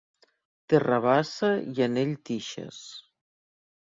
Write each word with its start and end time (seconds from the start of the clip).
Té 0.71 0.79
rabassa 0.83 1.51
i 1.79 1.85
en 1.87 2.01
ell 2.03 2.15
tixes. 2.29 2.83